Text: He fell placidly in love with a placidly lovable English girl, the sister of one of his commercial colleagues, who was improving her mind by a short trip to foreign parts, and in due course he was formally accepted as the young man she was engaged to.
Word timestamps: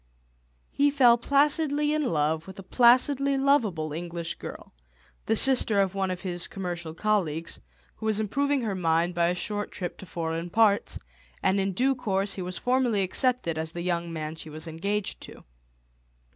He 0.71 0.89
fell 0.89 1.15
placidly 1.19 1.93
in 1.93 2.01
love 2.01 2.47
with 2.47 2.57
a 2.57 2.63
placidly 2.63 3.37
lovable 3.37 3.93
English 3.93 4.33
girl, 4.39 4.73
the 5.27 5.35
sister 5.35 5.79
of 5.79 5.93
one 5.93 6.09
of 6.09 6.21
his 6.21 6.47
commercial 6.47 6.95
colleagues, 6.95 7.59
who 7.97 8.07
was 8.07 8.19
improving 8.19 8.61
her 8.63 8.73
mind 8.73 9.13
by 9.13 9.27
a 9.27 9.35
short 9.35 9.69
trip 9.71 9.99
to 9.99 10.07
foreign 10.07 10.49
parts, 10.49 10.97
and 11.43 11.59
in 11.59 11.73
due 11.73 11.93
course 11.93 12.33
he 12.33 12.41
was 12.41 12.57
formally 12.57 13.03
accepted 13.03 13.59
as 13.59 13.73
the 13.73 13.83
young 13.83 14.11
man 14.11 14.35
she 14.35 14.49
was 14.49 14.67
engaged 14.67 15.21
to. 15.21 15.43